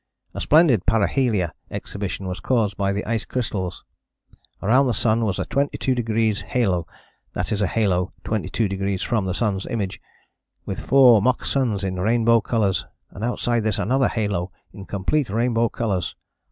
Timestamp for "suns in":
11.45-11.99